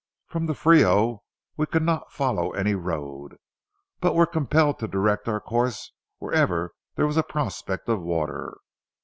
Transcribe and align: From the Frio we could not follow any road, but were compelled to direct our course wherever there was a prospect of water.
From 0.25 0.47
the 0.47 0.55
Frio 0.55 1.21
we 1.57 1.67
could 1.67 1.83
not 1.83 2.11
follow 2.11 2.53
any 2.53 2.73
road, 2.73 3.37
but 3.99 4.15
were 4.15 4.25
compelled 4.25 4.79
to 4.79 4.87
direct 4.87 5.27
our 5.29 5.39
course 5.39 5.91
wherever 6.17 6.73
there 6.95 7.05
was 7.05 7.17
a 7.17 7.21
prospect 7.23 7.87
of 7.87 8.01
water. 8.01 8.57